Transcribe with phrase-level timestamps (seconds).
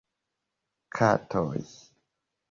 [0.95, 1.61] Katoj